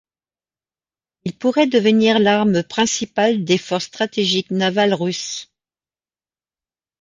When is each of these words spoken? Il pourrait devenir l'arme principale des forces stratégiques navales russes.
Il 1.25 1.37
pourrait 1.37 1.67
devenir 1.67 2.17
l'arme 2.17 2.63
principale 2.63 3.43
des 3.43 3.59
forces 3.59 3.85
stratégiques 3.85 4.49
navales 4.49 4.95
russes. 4.95 5.51